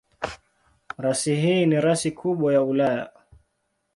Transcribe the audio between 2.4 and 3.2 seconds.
ya Ulaya.